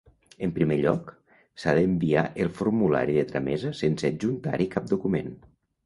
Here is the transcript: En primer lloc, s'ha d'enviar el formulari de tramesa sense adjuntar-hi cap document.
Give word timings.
En 0.45 0.53
primer 0.53 0.77
lloc, 0.85 1.11
s'ha 1.65 1.75
d'enviar 1.81 2.25
el 2.47 2.51
formulari 2.63 3.21
de 3.21 3.29
tramesa 3.35 3.77
sense 3.85 4.15
adjuntar-hi 4.15 4.73
cap 4.77 4.93
document. 4.97 5.35